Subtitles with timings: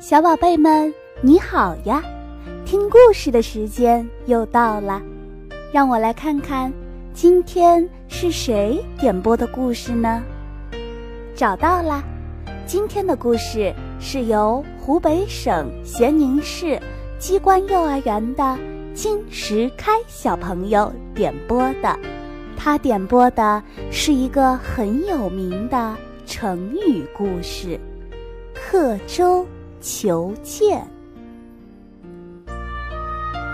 [0.00, 2.02] 小宝贝们，你好呀！
[2.66, 5.00] 听故事的时间又到了，
[5.72, 6.72] 让我来看看
[7.14, 10.22] 今天是谁点播的故事呢？
[11.34, 12.02] 找到啦！
[12.66, 16.78] 今天的故事是由湖北省咸宁市
[17.18, 18.58] 机关幼儿园的
[18.92, 21.98] 金石开小朋友点播的，
[22.56, 27.80] 他点播的是一个很有名的成语故事——
[28.54, 29.46] 刻舟
[29.84, 30.82] 求剑。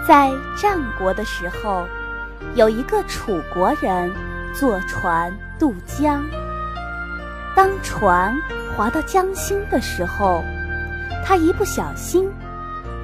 [0.07, 1.84] 在战国的时候，
[2.55, 4.12] 有一个楚国人
[4.55, 6.25] 坐船渡江。
[7.56, 8.41] 当船
[8.77, 10.45] 划到江心的时候，
[11.27, 12.31] 他一不小心，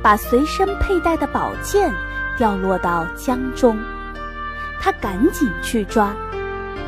[0.01, 1.93] 把随身佩戴的宝剑
[2.39, 3.77] 掉落到江中。
[4.81, 6.15] 他赶紧去抓，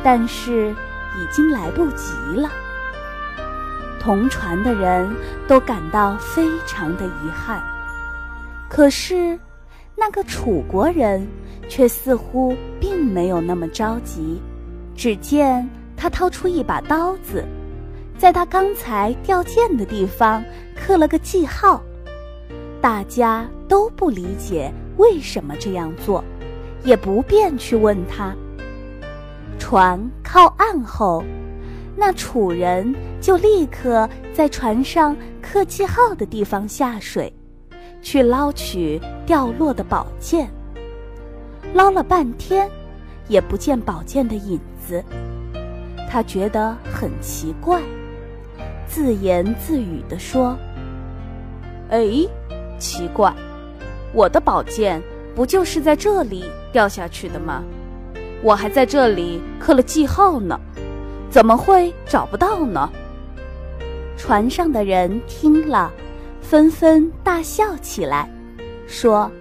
[0.01, 0.69] 但是
[1.17, 2.49] 已经来不及了。
[3.99, 5.13] 同船的人
[5.47, 7.61] 都感到非常的遗憾，
[8.69, 9.37] 可是
[9.95, 11.27] 那个楚国人
[11.67, 14.41] 却似乎并没有那么着急。
[14.95, 17.45] 只见他掏出一把刀子，
[18.17, 20.43] 在他刚才掉剑的地方
[20.75, 21.81] 刻了个记号。
[22.81, 26.23] 大家都不理解为什么这样做，
[26.83, 28.33] 也不便去问他。
[29.57, 31.23] 船靠岸后。
[31.99, 37.31] 那楚人就立刻在船上刻记号的地方下水，
[38.01, 40.49] 去捞取掉落的宝剑。
[41.73, 42.71] 捞了半天，
[43.27, 45.03] 也不见宝剑的影子。
[46.09, 47.81] 他觉得很奇怪，
[48.87, 50.57] 自言自语地说
[51.91, 52.01] ：“哎，
[52.79, 53.35] 奇怪，
[54.13, 55.03] 我的宝剑
[55.35, 57.61] 不就是在这里掉下去的吗？
[58.41, 60.57] 我还在这里刻了记号呢。”
[61.29, 62.89] 怎么会找不到呢？
[64.17, 65.91] 船上的人听了，
[66.41, 68.29] 纷纷大笑起来，
[68.87, 69.31] 说：“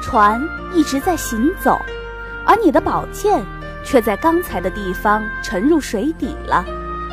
[0.00, 0.40] 船
[0.72, 1.78] 一直在行走，
[2.46, 3.44] 而你的宝剑
[3.84, 6.64] 却在刚才的地方沉入水底了，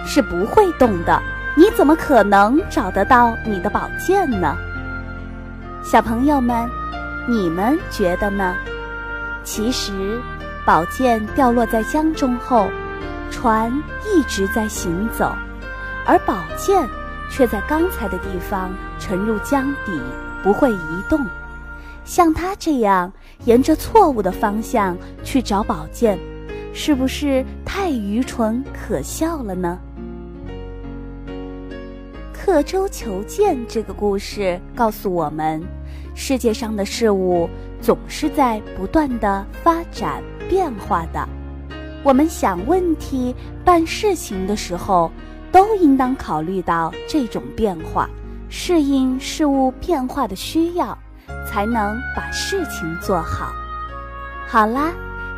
[0.05, 1.21] 是不会动的。
[1.55, 4.55] 你怎么可能找得到你的宝剑呢？”
[5.83, 6.69] 小朋友们，
[7.27, 8.55] 你们觉得呢？
[9.43, 10.21] 其实，
[10.65, 12.69] 宝剑掉落在江中后。
[13.31, 13.71] 船
[14.05, 15.33] 一直在行走，
[16.05, 16.87] 而宝剑
[17.29, 20.01] 却在刚才的地方沉入江底，
[20.43, 21.25] 不会移动。
[22.03, 23.11] 像他这样
[23.45, 26.17] 沿着错误的方向去找宝剑，
[26.73, 29.77] 是不是太愚蠢可笑了呢？
[32.33, 35.61] 刻舟求剑这个故事告诉我们，
[36.15, 37.49] 世界上的事物
[37.81, 41.27] 总是在不断的发展变化的。
[42.03, 43.35] 我们想问题、
[43.65, 45.11] 办事情的时候，
[45.51, 48.09] 都应当考虑到这种变化，
[48.49, 50.97] 适应事物变化的需要，
[51.45, 53.51] 才能把事情做好。
[54.47, 54.91] 好啦，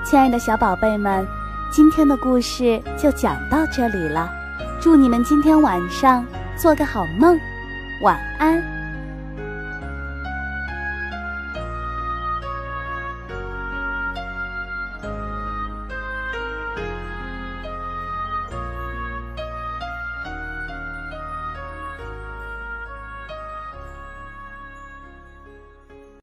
[0.05, 1.25] 亲爱的小宝贝们，
[1.71, 4.29] 今天的故事就讲到这里了。
[4.79, 6.23] 祝你们今天晚上
[6.55, 7.39] 做个好梦，
[8.01, 8.63] 晚安。